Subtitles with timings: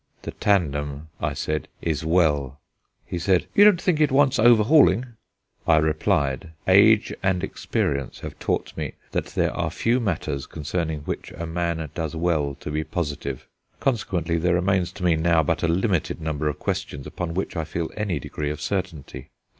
[0.23, 2.59] "The tandem," I said, "is well."
[3.05, 5.05] He said: "You don't think it wants overhauling?"
[5.67, 11.31] I replied: "Age and experience have taught me that there are few matters concerning which
[11.37, 13.45] a man does well to be positive.
[13.79, 17.63] Consequently, there remain to me now but a limited number of questions upon which I
[17.63, 19.29] feel any degree of certainty.